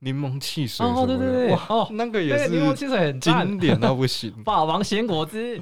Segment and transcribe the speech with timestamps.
[0.00, 5.60] 柠檬汽水哦对对对，哇，哦那个也是柠檬汽水很经典到不行， 霸王鲜果汁。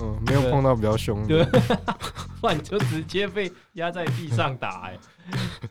[0.00, 1.60] 嗯，没有碰到比较凶的，对，
[2.42, 4.98] 不然就直接被压在地上打哎、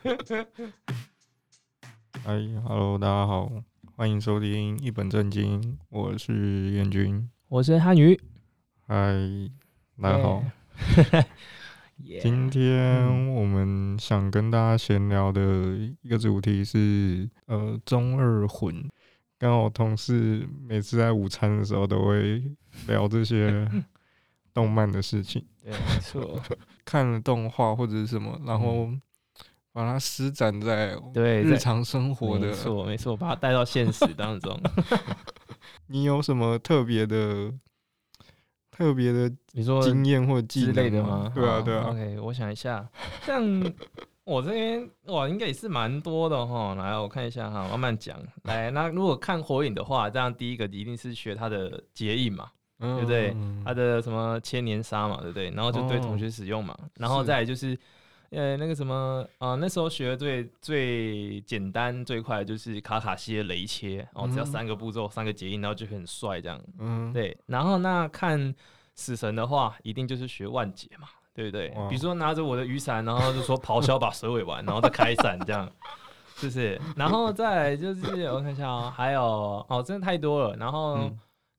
[0.04, 0.48] 欸。
[2.24, 3.52] 哎，Hello，大家好，
[4.02, 8.20] 欢迎收听一本正经，我是彦君，我是汉语，
[8.88, 9.14] 嗨，
[10.02, 10.44] 大家好。
[12.00, 12.18] Yeah.
[12.20, 18.90] 今天我们想跟大家闲聊的一个主题是，呃，中二魂。
[19.38, 22.42] 刚好同事每次在午餐的时候都会
[22.88, 23.70] 聊这些。
[24.52, 26.42] 动漫的事情，对，没错。
[26.84, 28.90] 看了动画或者是什么，然后
[29.74, 34.60] 把它施展在对日常生活的，没错没错，把它带到现实当中。
[35.88, 37.54] 你有什么特别的、
[38.70, 41.32] 特别的，你说经验或技能之类的吗？
[41.34, 41.88] 对啊，对啊。
[41.90, 42.88] OK，我想一下，
[43.26, 43.44] 像
[44.24, 46.76] 我这边哇，应该也是蛮多的哈。
[46.76, 48.18] 来，我看一下哈，慢慢讲。
[48.44, 52.50] 来，那如果看火影的话，这样第一个一定是学它的结印嘛。
[52.80, 53.32] 对不对？
[53.64, 55.52] 他的什么千年杀嘛，对不对？
[55.52, 57.78] 然后就对同学使用嘛，然后再来就是，
[58.32, 66.60] 呃，那个什么啊，那时候学的最最简单最快的就是卡卡西的雷切，哦，只要三个步骤，三个结印，然后就很帅这样。
[66.80, 67.38] 嗯，对。
[67.46, 68.56] 然后那看
[68.96, 71.70] 死神的话，一定就是学万劫嘛，对不对？
[71.90, 75.70] 比如说拿着我的雨伞，然后就说咆哮把蛇尾完，然后再开伞这样，
[76.38, 76.80] 是不是？
[76.96, 79.22] 然后再就是我看一下哦，还有
[79.68, 81.12] 哦，真的太多了，然后。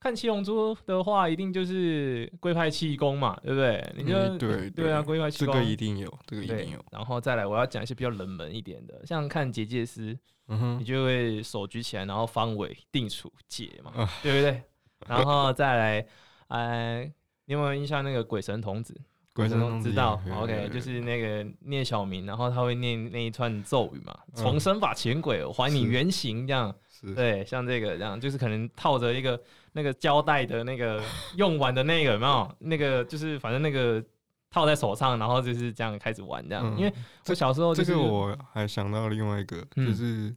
[0.03, 3.95] 看七龙珠的话，一定就是龟派气功嘛，对不对？
[3.97, 6.85] 你就、嗯、对对，对啊，龟派气功这个一定有，这个一定有。
[6.91, 14.61] 然后再来，我要讲一些比较冷门一点的，像看结界师，嗯哼，你就会手举起来，然后方位定处解嘛，啊、对不对？
[15.07, 16.07] 然后再来，
[16.49, 17.13] 哎，
[17.45, 19.01] 你有没有印象那个鬼神童子？
[19.35, 26.75] 鬼神童子知道，OK，就是那个聂小明，然后他会念那一串咒语嘛，重生法前鬼，还你原形这样。
[27.15, 29.41] 对，像这个这样，就是可能套着一个
[29.73, 31.03] 那个胶带的那个
[31.37, 32.57] 用完的那个有没有？
[32.61, 34.03] 那个就是反正那个
[34.51, 36.65] 套在手上，然后就是这样开始玩这样。
[36.65, 36.93] 嗯、因为
[37.27, 40.33] 我小时候、就是、这个我还想到另外一个，嗯、就是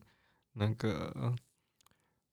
[0.54, 1.34] 那个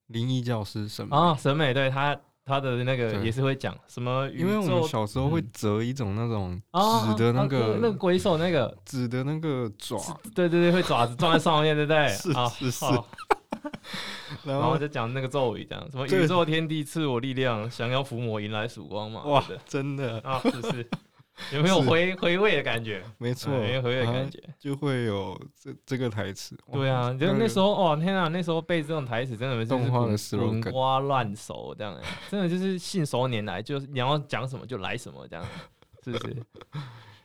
[0.07, 4.29] 灵异教师审美啊，审美对他他的那个也是会讲什么？
[4.31, 9.99] 因为我们小时候会折一种那种纸的那个、嗯啊啊、那个鬼手那个纸的那个爪，
[10.35, 12.09] 对对对，会爪子撞在上面，对不对？
[12.09, 12.33] 是
[12.71, 12.85] 是是。
[14.45, 19.23] 然后就讲那个咒语，这样什么宇宙天地赐我力量，想要伏魔迎来曙光嘛？
[19.25, 20.89] 哇，真的啊，是不是？
[21.51, 23.03] 有没有回回味的感觉？
[23.17, 26.55] 没错，没有回味的感觉，就会有这这个台词。
[26.71, 31.99] 对啊，就那时候哇，天啊，那时候背这种台词真的是滚瓜烂熟这样，
[32.31, 35.45] 真的就是信手拈来，就是你要讲什么就来什么这样，
[36.05, 36.37] 是不是？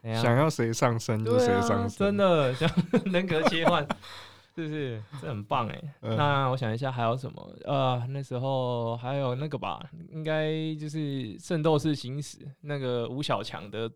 [0.22, 2.70] 想要谁上身就谁上身，真的像
[3.12, 3.86] 人格切换。
[4.58, 5.04] 是不是？
[5.22, 5.96] 这很棒哎。
[6.02, 7.56] 嗯、那我想一下还有什么？
[7.64, 9.80] 呃，那时候还有那个吧，
[10.10, 10.98] 应该就是
[11.46, 13.88] 《圣斗士星矢》那个吴小强的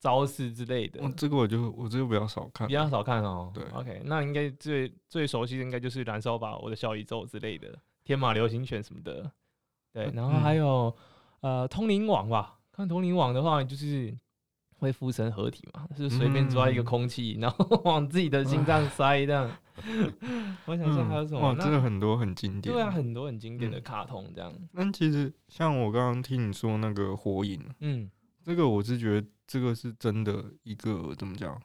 [0.00, 1.00] 招式之类的。
[1.04, 3.52] 哦、这个我就我这个比较少看，比较少看哦。
[3.54, 7.68] 对，OK，那应该最最熟悉的应该就是《燃烧吧我的小宇宙》之类的，
[8.02, 9.30] 《天马流星拳》什么的。
[9.92, 10.92] 对，然后还有、
[11.42, 14.18] 嗯、呃《通灵王》吧，看《通灵王》的话就是。
[14.82, 15.86] 会附身合体嘛？
[15.96, 19.48] 是随便抓一个空气，嗯、然后 往自己的心脏塞这样。
[20.66, 21.40] 我想说还有什么？
[21.40, 22.74] 哇，真的很多很经典。
[22.74, 24.52] 对啊，很多很经典的卡通这样。
[24.72, 28.10] 那、嗯、其实像我刚刚听你说那个火影，嗯，
[28.42, 31.60] 这个我是觉得这个是真的一个怎么讲，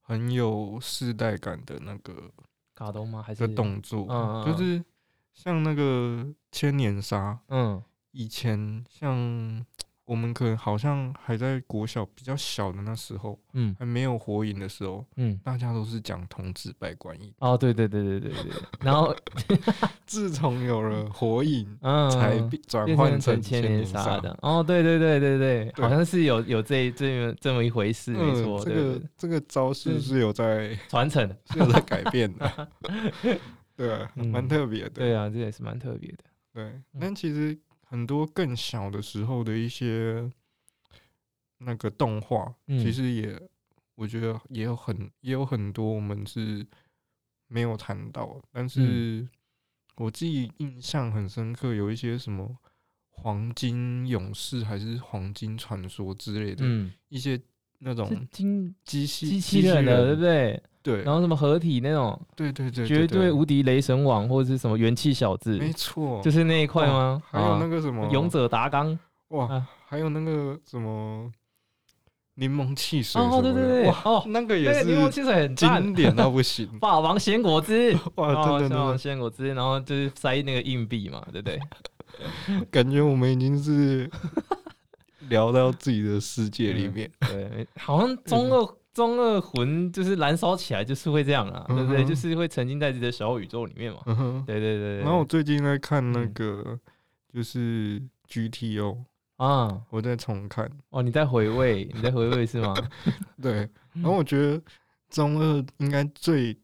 [0.00, 2.30] 很有世代感的那个
[2.74, 3.22] 卡通吗？
[3.22, 4.06] 还是动作？
[4.10, 4.84] 嗯，就是
[5.32, 9.64] 像那个千年杀，嗯，以前像。
[10.06, 17.34] 我们可能好像还在国小比较小的那时候，嗯，还没有火影的时候，嗯，大家都是讲童子拜观音。
[17.38, 18.52] 哦，对对对对对对。
[18.80, 19.14] 然后，
[20.06, 22.38] 自从有了火影，嗯，才
[22.68, 24.38] 转换成千年杀的。
[24.42, 28.64] 哦，对对对对对，好像是有有这这么这么一回事，没错。
[28.64, 32.68] 这个这个招式是有在 传承，是有在改变的。
[33.76, 34.90] 对啊，蛮特别的。
[34.90, 36.18] 对啊，这也是蛮特别的。
[36.54, 37.58] 对，但其实。
[37.88, 40.28] 很多更小的时候的一些
[41.58, 43.40] 那个动画，嗯、其实也
[43.94, 46.66] 我觉得也有很也有很多我们是
[47.46, 49.26] 没有谈到，但是
[49.96, 52.58] 我自己印象很深刻，有一些什么
[53.08, 56.64] 黄金勇士还是黄金传说之类的，
[57.08, 57.40] 一些
[57.78, 58.10] 那种
[58.84, 60.62] 机器机器人的，对不对？
[60.86, 67.20] 对，然后什么合体那种，对对对，绝对无敌雷神网或者是什么元气小子，没错，就是那一块吗？
[67.28, 68.08] 还有那个什么？
[68.12, 68.96] 勇者达纲，
[69.30, 71.28] 哇，还有那个什么
[72.36, 81.60] 柠檬汽水，哦对对对，哦那个也是柠檬汽水很经典到不行， 霸王鲜果汁， 哇，真的霸王鲜果汁，然后就是塞那个硬币嘛，对不对？
[82.70, 84.08] 感觉我们已经是
[85.28, 88.76] 聊到自己的世界里面，对，好像中二。
[88.96, 92.02] 中二魂就是燃烧起来，就是会这样啊，对不对？
[92.02, 94.00] 就是会沉浸在自己的小宇宙里面嘛。
[94.46, 95.00] 对对对。
[95.00, 96.80] 然后我最近在看那个，
[97.30, 99.04] 就是 GTO
[99.36, 100.66] 啊，我在重看。
[100.88, 102.74] 哦，你在回味， 你在回味是吗？
[103.42, 103.68] 对。
[103.92, 104.58] 然后我觉得
[105.10, 106.56] 中二应该最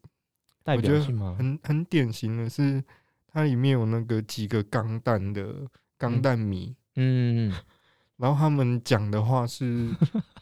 [0.64, 1.36] 代表性吗？
[1.38, 2.82] 很很典型的是，
[3.30, 5.54] 它里面有那个几个钢弹的
[5.98, 7.52] 钢弹迷，嗯，
[8.16, 9.90] 然后他们讲的话是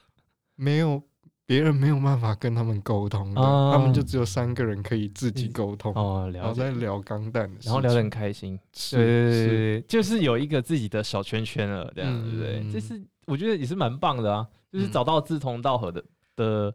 [0.54, 1.02] 没有。
[1.50, 8.56] 别人没有办法跟他们沟通的，他们就只有三个人可以自己沟通哦，然后在聊钢弹，然后聊得很开心，
[8.92, 12.70] 对对对，就是有一个自己的小圈圈了，这样对不对？
[12.70, 16.04] 这是我觉得也是蛮棒的啊，就是找到志同道合的
[16.36, 16.72] 的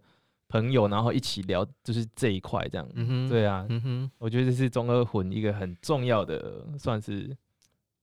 [0.49, 2.85] 朋友，然后一起聊，就是这一块这样，
[3.29, 3.65] 对啊，
[4.17, 7.33] 我觉得这是中二魂一个很重要的，算是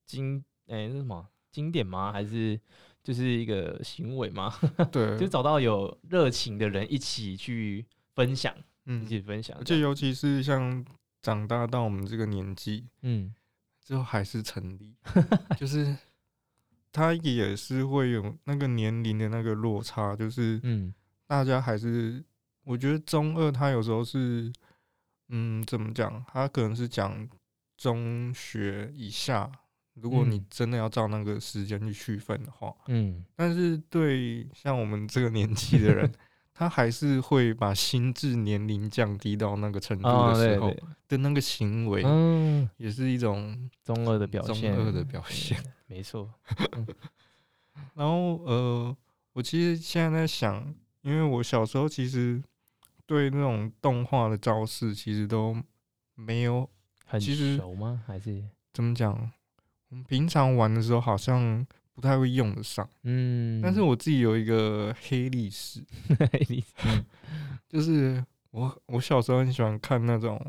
[0.06, 2.10] 经哎是什么经典吗？
[2.10, 2.58] 还是？
[3.02, 4.54] 就是一个行为嘛，
[4.92, 7.84] 对， 就找到有热情的人一起去
[8.14, 8.54] 分享，
[8.86, 9.56] 嗯，一起分享。
[9.58, 10.84] 而且尤其是像
[11.20, 13.34] 长大到我们这个年纪，嗯，
[13.84, 14.94] 之后还是成立，
[15.58, 15.96] 就是
[16.92, 20.94] 他也是会有那个年龄的那个落差，就是嗯，
[21.26, 22.22] 大家还是
[22.64, 24.52] 我觉得中二他有时候是，
[25.28, 26.24] 嗯，怎么讲？
[26.28, 27.28] 他可能是讲
[27.76, 29.50] 中学以下。
[29.94, 36.10] 如果你真的要照那个时间去区分的话，嗯，但是对像我们这个年纪的人，
[36.54, 40.74] 他还是会把心智年龄降低到那个程度的时候
[41.08, 46.28] 的那个行为，嗯，也是一种中二的表现，中二的表现， 没错。
[47.94, 48.96] 然后呃，
[49.34, 52.42] 我其实现在在想，因为我小时候其实
[53.06, 55.54] 对那种动画的招式其实都
[56.14, 56.68] 没有
[57.04, 58.02] 很熟吗？
[58.06, 58.42] 还是
[58.72, 59.30] 怎么讲？
[59.92, 65.84] 我们平常玩的时候好像不太会用得上，嗯，但是我自己有一个黑历史，
[66.32, 67.04] 黑历史，
[67.68, 70.42] 就是我我小时候很喜欢看那种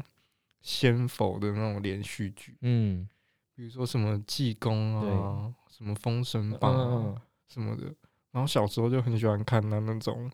[0.61, 3.05] 仙佛的那种连续剧，嗯，
[3.53, 7.93] 比如说什么济公啊，什么封神榜啊什么的，
[8.31, 10.31] 然后小时候就很喜欢看那那种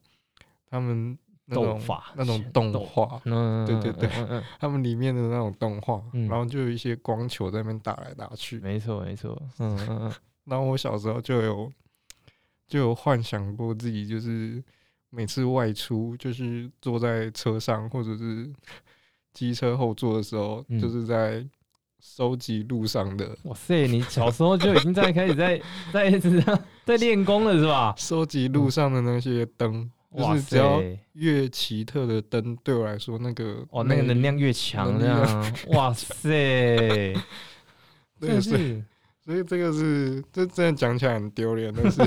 [0.69, 1.17] 他们。
[1.49, 1.81] 那种
[2.15, 4.09] 那种动画，嗯对对对，
[4.59, 5.99] 他们里面的那种动画，
[6.29, 10.13] 然后就有一些光球在那边打来打去，没错没错，嗯嗯嗯。
[10.45, 11.71] 然后我小时候就有
[12.67, 14.63] 就有幻想过自己，就是
[15.09, 18.51] 每次外出，就是坐在车上或者是
[19.33, 21.45] 机车后座的时候，就是在
[21.99, 23.35] 收集路上的。
[23.43, 25.59] 哇塞，你小时候就已经在开始在
[25.91, 26.11] 在
[26.85, 27.93] 在练功了是吧？
[27.97, 29.89] 收集路上的那些灯。
[30.17, 30.81] 就是只要
[31.13, 37.13] 越奇特的灯，对我来说，那个哦，那个能量越强，这样，哇塞，
[38.19, 38.83] 对，所以，
[39.23, 42.01] 所以这个是，这真的讲起来很丢脸，但是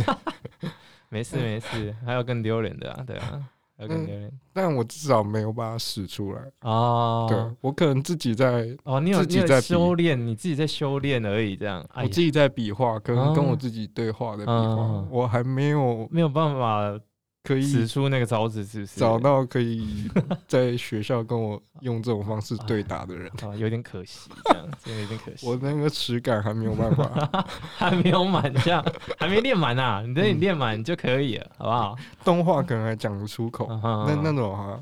[1.11, 3.41] 没事没事，还有更丢脸的啊，对啊，
[3.79, 6.43] 还有更丢脸，但我至少没有把它使出来。
[6.63, 16.99] 哦，对，我可能自己在哦，你有自己在修炼，你自己在修炼而已，这样，我自己在比划，可能跟我自己对话的比划，我还没有没有办法。
[17.45, 20.09] 可以使出那个招子，是不是找到可以
[20.47, 23.29] 在学校跟我用这种方式对打的人？
[23.43, 25.47] 啊，有点可惜，这样真的有点可惜。
[25.47, 27.45] 我那个齿感还没有办法，
[27.77, 28.85] 还没有满，这样
[29.19, 30.03] 还没练满啊！
[30.07, 31.97] 你等你练满就可以了，好不好？
[32.25, 34.81] 动画可能还讲不出口，那那种哈。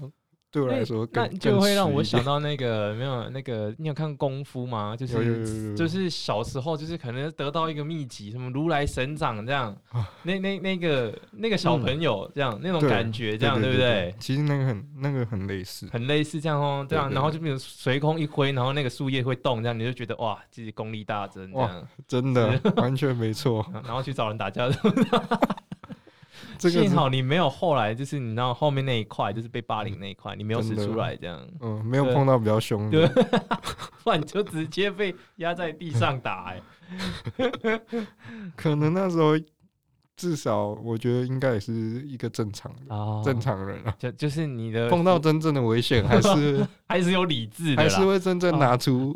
[0.52, 4.96] 对我来说，那就会让我想到那个没有那个，你有看功夫吗？
[4.96, 9.76] 就是就是小时候，就是可能得到一个秘籍，什么如来神掌这样，
[10.24, 14.14] 那那那个那个小朋友这样那种感觉，这样对不对？
[14.18, 23.64] 其实那个很那个很类似，很类似这样哦，这样然后就比如随空一挥，然后那个树叶会动，这样你就觉得哇，自己功力大增，这样真的完全没错。
[23.84, 24.68] 然后去找人打架。
[26.68, 33.24] 幸好你没有后来，就是你知道后面那一块，就是被霸凌那一块，你没有使出来，这样，嗯，没有碰到比较凶的，对，
[34.04, 36.62] 不然你就直接被压在地上打，哎，
[38.56, 39.32] 可能那时候
[40.16, 41.72] 至少我觉得应该也是
[42.06, 49.14] 一个正常的正常人啊，就就是你的碰到真正的危险， 还是还是有理智的，还是会真正拿出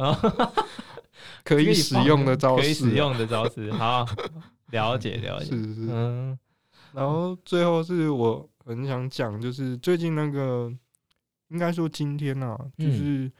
[1.45, 4.07] 可以使用的招式，可以使用的招式，好，
[4.71, 6.39] 了解了解，是是，嗯。
[6.95, 10.73] 然后最后是我很想讲，就是最近那个
[11.49, 13.31] 应该说今天啊，就是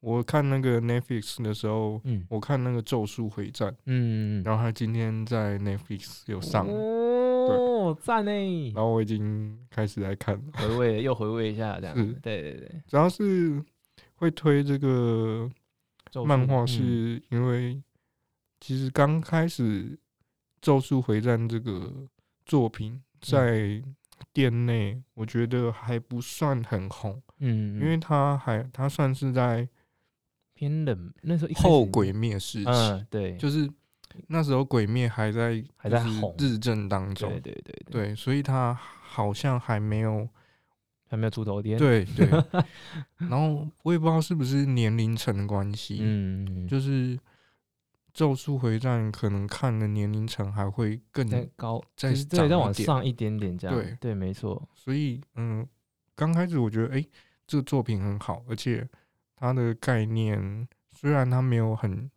[0.00, 8.72] 我看那个 Netflix 的时候，嗯，我看那个《咒术回战》，嗯，然后他今天在 Netflix 有上，哦，赞呢。
[8.74, 13.62] 然后我已经开始在看，回味又回味一下， 这样，是对对对，主要是
[14.16, 15.48] 会推这个
[16.24, 17.80] 漫画，是因为
[18.60, 19.90] 其实刚开始
[20.60, 21.92] 《咒术回战》这个
[22.46, 23.82] 作品在。
[24.32, 29.66] 店内我觉得还不算很红，嗯，因为他还他算是在
[30.54, 33.70] 偏冷，那时候后鬼灭时期，嗯，对，就是
[34.28, 40.26] 那时候鬼灭还在还在红日正当中，对对对对，所以他好像还没有
[41.08, 42.26] 还没有出头天，对对，
[43.16, 47.18] 然后我也不知道是不是年龄层的关系，嗯，就是。
[48.16, 53.76] 咒术回战可能看的年龄层还会更高，再再再往上一点点这样。
[53.76, 54.66] 对对，没错。
[54.74, 55.68] 所以嗯，
[56.14, 57.08] 刚开始我觉得哎、欸，
[57.46, 58.88] 这个作品很好，而且
[59.36, 62.10] 它的概念虽然它没有很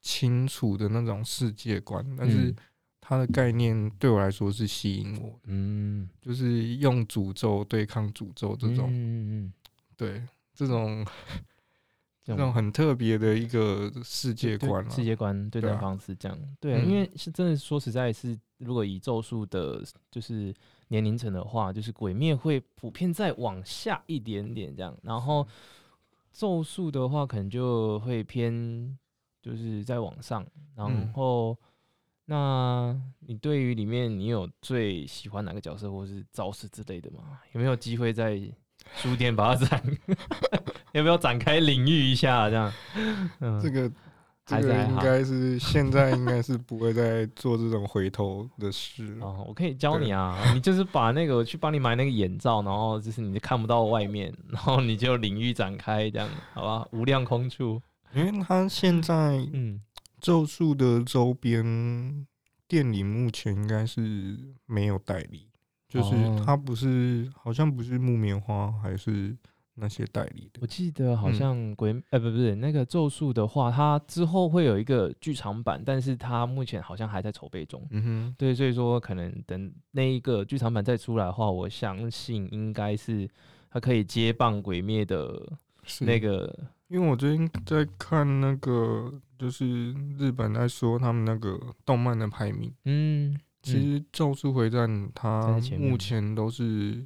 [0.00, 2.56] 清楚的那种世界观，但是
[2.98, 5.38] 它的概念对我来说是吸引我。
[5.44, 8.88] 嗯，就是用诅咒对抗诅咒这种。
[8.90, 9.52] 嗯嗯，
[9.94, 10.22] 对
[10.54, 11.06] 这种。
[12.24, 20.54] 这种很特别的一个世界观，世界观对待方式这样，对，因为是真的说实在，是如果以咒术的，就是
[20.88, 25.46] 年龄层的话，就是鬼灭会普遍再往下一点点这样，然后
[26.32, 28.98] 咒术的话可能就会偏
[29.42, 31.54] 就是再往上，然后
[32.24, 37.38] 那你对于里面你有最喜欢哪个角色或是招式之类的吗？
[37.52, 38.40] 有没有机会在
[38.96, 39.82] 书店把它 展？
[40.94, 42.48] 要不要展开领域一下？
[42.48, 42.72] 这样，
[43.40, 43.90] 嗯、这个
[44.46, 49.44] 这个应该是现在应该是不会再做这种回头的事哦。
[49.48, 56.88] 我可以教你啊，你就是把那个我去帮你买那个眼罩，然后就是你看不到外面， 然后你就领域展开这样，好吧？
[56.92, 57.82] 无量空处，
[58.14, 59.80] 因为他现在嗯，
[60.20, 62.24] 咒术的周边
[62.68, 65.48] 店里目前应该是没有代理，
[65.88, 66.14] 就是
[66.46, 69.36] 他不是好像不是木棉花还是。
[69.76, 77.84] 那些代理的，我记得好像鬼，呃、嗯，欸、不不是那个咒术的话，它之后会有一个剧场版，但是它目前好像还在筹备中。
[77.90, 83.28] 嗯哼，对，所以说可能等那一个剧场版再出来的话，我相信应该是
[83.68, 85.58] 它可以接棒鬼灭的
[86.00, 86.56] 那个。
[86.86, 92.72] 因为我最近在看那个，就是日本在说他们那个动漫的排名。
[92.84, 97.04] 嗯，其实咒术回战它目前都是。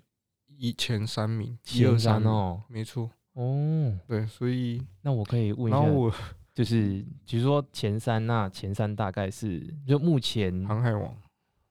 [0.58, 3.08] 一前三名，一二三哦，没错。
[3.34, 6.12] 哦，对，所以那我可以问一下，我
[6.52, 11.04] 就是比如说前三，那前三大概是就目前《航海王》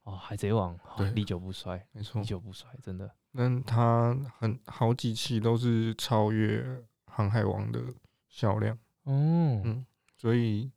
[0.03, 3.13] 哦，《海贼王》对，历久不衰，没错，历久不衰，真的。
[3.32, 6.63] 那他很好几期都是超越
[7.08, 7.82] 《航海王》的
[8.29, 8.74] 销量。
[9.03, 10.72] 哦，嗯，所以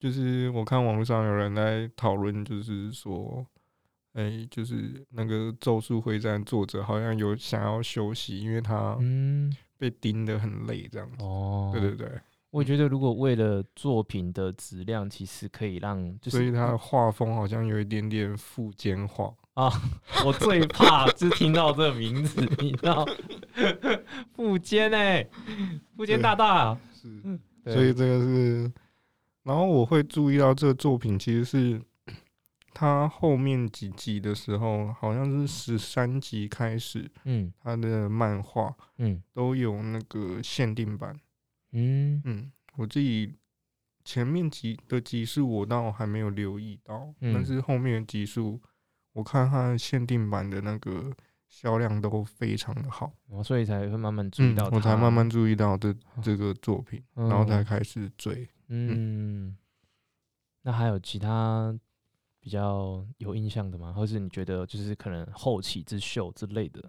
[0.00, 3.46] 就是我看网络上有人在讨论，就是说。
[4.14, 8.94] 哎、欸，就是那个《咒术回战》作者好像有想要休息，因为他
[9.78, 11.24] 被盯得很累，这样子。
[11.24, 19.72] 哦，对对对，我觉得如果为了作品的质量，其实可以让，就是、所以他的画风好像有一点点富坚化啊。
[20.26, 23.06] 我最怕就是听到这个名字，你知道，
[24.34, 25.26] 富坚哎，
[25.96, 27.08] 富坚大大是，
[27.64, 28.72] 所以这个是，
[29.42, 31.80] 然后我会注意到这个作品其实是。
[32.74, 41.14] 他后面几集的时候，好像是十三集开始，嗯，他的漫画，嗯，都有那个限定版，
[41.72, 42.20] 嗯。
[42.24, 43.34] 嗯，我自己
[44.04, 48.60] 前面集的集数我倒还没有留意到，嗯、但是后面的集数，
[49.12, 51.12] 我看他的限定版的那个
[51.48, 59.56] 销量都非常的好，哦，所以才会慢慢注意到，我才慢慢注意到这这个作品，然后才开始追，嗯，嗯，
[60.62, 61.78] 那还有其他？
[62.42, 63.92] 比较有印象的吗？
[63.92, 66.82] 或是你觉得就是可能后起之秀之类的？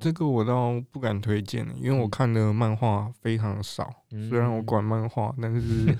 [0.00, 4.02] 这个我倒不敢推荐，因为我看的漫画非常少。
[4.12, 5.94] 嗯、虽然我管漫画，但是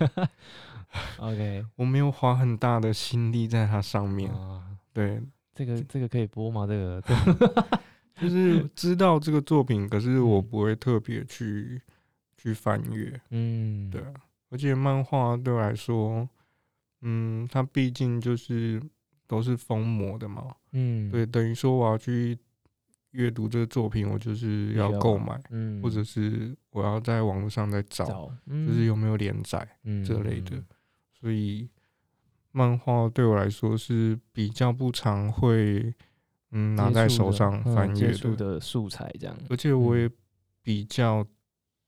[1.20, 4.32] OK，我没有花很大的心力在它上面。
[4.32, 5.22] 啊、对，
[5.54, 6.66] 这个这个可以播吗？
[6.66, 7.02] 这个
[8.18, 11.80] 就是知道这个作品，可是我不会特别去
[12.38, 13.20] 去翻阅。
[13.28, 14.02] 嗯，对，
[14.48, 16.26] 而且漫画对我来说。
[17.08, 18.82] 嗯，它毕竟就是
[19.28, 22.36] 都是封魔的嘛，嗯，对，等于说我要去
[23.12, 29.66] 阅读这个作品，我就是要购买，嗯，或者是我要在网络上再找，就是有没有连载
[30.04, 30.66] 这类的，嗯、
[31.12, 31.68] 所以
[32.50, 35.94] 漫画对我来说是比较不常会
[36.50, 39.36] 嗯拿在手上翻阅的，的素材这样。
[39.48, 40.10] 而且我也
[40.62, 41.28] 比较，嗯、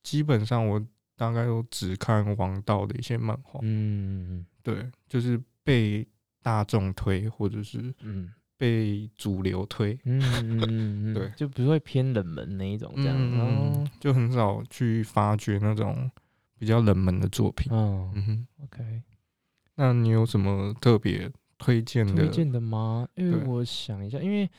[0.03, 0.81] 基本上我
[1.17, 3.59] 大概都只看王道的一些漫画。
[3.63, 6.07] 嗯，对，就是被
[6.43, 8.33] 大众推，或者是嗯。
[8.61, 16.11] 被主流推，嗯嗯嗯， 对，就不会偏冷门那一种这样，嗯，就很少去发掘那种
[16.59, 17.71] 比较冷门的作品。
[17.73, 19.01] 嗯哼，OK，
[19.77, 22.15] 那你有什么特别推荐的？
[22.25, 23.09] 推荐的吗？
[23.15, 24.51] 因为我想一下，因为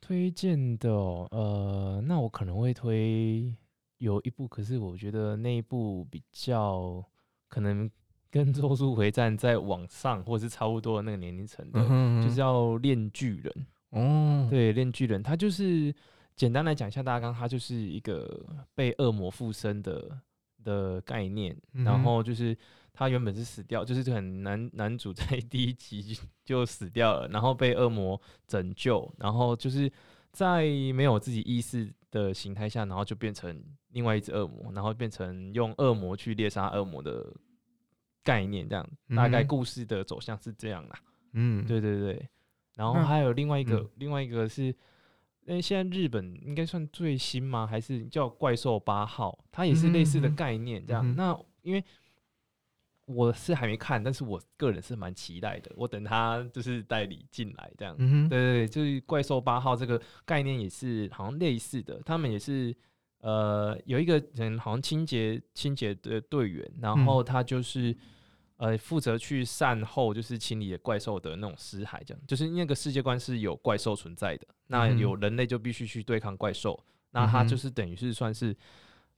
[0.00, 3.54] 推荐的，呃，那我可能会推
[3.98, 7.04] 有一部，可是我觉得那一部比较
[7.46, 7.90] 可能。
[8.30, 11.80] 跟《咒术回战》在网上或者是差不多的那个年龄层的，
[12.22, 13.66] 就是要练巨人》
[13.98, 14.46] 哦。
[14.50, 15.94] 对，《练巨人》他就是
[16.36, 18.44] 简单来讲一下，大纲他就是一个
[18.74, 20.20] 被恶魔附身的
[20.62, 21.56] 的概念。
[21.72, 22.54] 然后就是
[22.92, 29.90] 他原本是死掉，就是很男男主在 第一集就死掉了，然后被恶魔拯救，然后就是
[30.32, 33.58] 在没有自己意识的形态下，然后就变成
[33.92, 37.26] 另外一只恶魔，然后变成用恶魔去猎杀恶魔的。
[38.28, 40.98] 概念这样，大概故事的走向是这样啦。
[41.32, 42.28] 嗯，对对对。
[42.76, 44.64] 然后还有另外一个，嗯、另外一个是，
[45.46, 47.66] 因为现在日本应该算最新吗？
[47.66, 49.42] 还是叫怪兽八号？
[49.50, 51.02] 它也是类似的概念这样。
[51.02, 51.82] 嗯、那因为
[53.06, 55.72] 我是还没看，但是我个人是蛮期待的。
[55.74, 57.96] 我等它就是代理进来这样。
[57.98, 62.76] 嗯，对对对，就是怪兽八号这个概念也是好像类似的，他们也是。
[63.20, 67.96] 呃，有一个人好像清洁清洁的队员，然后他就是。
[68.58, 78.54] 呃，负责去善后，就是清理怪兽的那种尸骸，这样，就是那个世界观是有怪兽存在的，那有人类就必须去对抗怪兽，嗯、那他就是等于是算是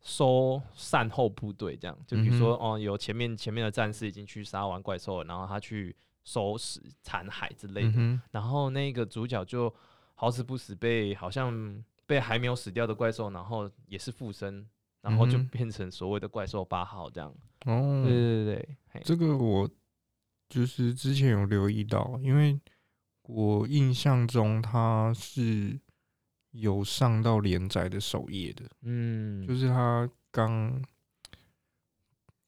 [0.03, 9.75] 收善后部队这样，就比如说哦，有前面前面的战士已经去杀完怪兽了，然后他去收拾残骸之类的，嗯、然后那个主角就
[10.15, 14.69] 好死不死被好像被还没有死掉的怪兽，然后也是附身。
[15.03, 17.35] 然后就变成所谓的怪兽八号这样。
[17.65, 19.71] 哦，对对对对，这个我
[20.49, 22.59] 就是之前有留意到，因为
[23.23, 25.79] 我印象中他是
[26.51, 28.65] 有上到连载的首页的。
[28.83, 30.83] 嗯，就是他刚，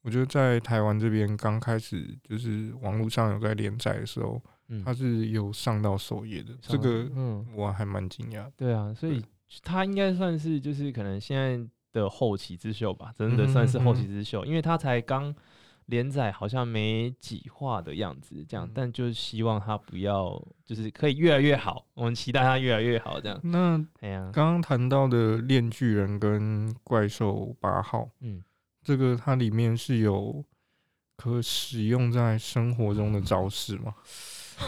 [0.01, 4.41] 我觉得在台湾这边刚开始就是网络上有在连载的时候，
[4.83, 6.57] 他是有上到首页的。
[6.61, 8.51] 这个嗯，我还蛮惊讶。
[8.57, 9.23] 对啊，所以
[9.61, 11.65] 他应该算是就是可能现在。
[11.93, 15.31] 的后起之秀吧，真的算是后起之秀，嗯嗯、因为他才刚
[15.87, 23.39] 连载，好像没几话的样子，这样，嗯、但就是希望他不要，就是可以越来越好，我们期待他越来越好，这样。
[23.43, 28.41] 那哎呀，刚刚谈到的链锯人跟怪兽八号，嗯，
[28.83, 30.43] 这个它里面是有
[31.17, 33.93] 可使用在生活中的招式吗？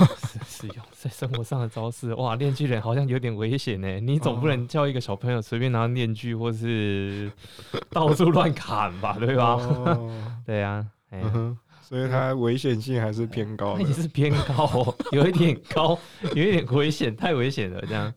[0.47, 2.35] 使用在生活上的招式，哇！
[2.35, 3.99] 链锯人好像有点危险呢。
[3.99, 7.31] 你总不能叫一个小朋友随便拿链锯，或是
[7.91, 9.57] 到处乱砍吧，对吧？
[10.43, 10.63] 对
[11.19, 15.97] 呀，所以它危险性还是偏高， 也是偏高哦， 有一点高，
[16.33, 18.13] 有一点危险，太危险了，这样。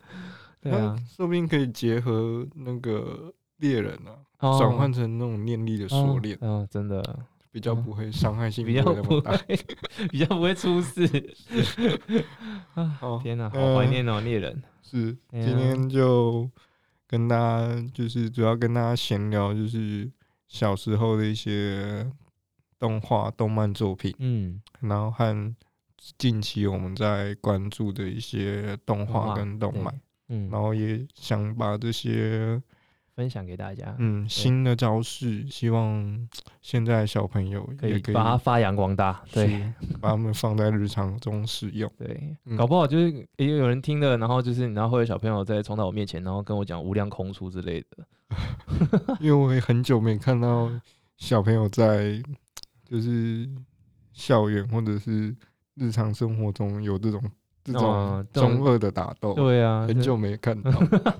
[0.61, 3.93] 对啊，说不定可以结合那个猎人
[4.39, 6.37] 啊，转换成那种念力的锁链。
[6.41, 7.03] 嗯，真的。
[7.51, 9.41] 比较不会伤害性比较不会，
[10.13, 11.03] 比较不会出事。
[12.75, 14.63] 啊，天哪，好怀念哦，猎人。
[14.83, 16.49] 是，今天就
[17.07, 20.09] 跟大家就是主要跟大家闲聊，就是
[20.47, 22.07] 小时候的一些
[22.79, 24.15] 动画、动漫作品。
[24.19, 25.55] 嗯，然后和
[26.17, 30.01] 近期我们在关注的一些动画跟动漫。
[30.29, 32.63] 嗯，然后也想把这些。
[33.19, 36.29] 分享给大家，嗯，新的招式，希望
[36.63, 39.61] 现在小朋友可以把它发扬光大，对，
[40.01, 48.07] 把它们放在日常中使用，对，嗯、搞不好就是也有人听了，然后就是然后会有小朋友再冲到我面前，然后跟我讲无量空出之类的，
[49.19, 50.71] 因为我也很久没看到
[51.17, 52.23] 小朋友在
[52.89, 53.49] 就是
[54.13, 55.37] 校园或者是
[55.75, 57.23] 日常生活中有这种。
[57.65, 60.71] 这种中二的打斗，对啊，很久没看到。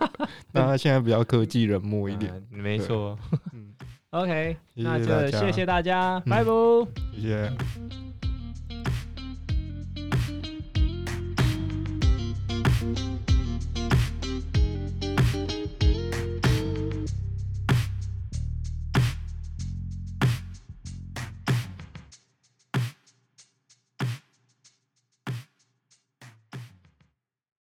[0.51, 3.19] 那他现在比较科技冷漠一点，没错。
[3.53, 3.75] 嗯
[4.11, 6.51] ，OK，那就谢谢大家，拜拜。
[7.15, 7.53] 谢谢。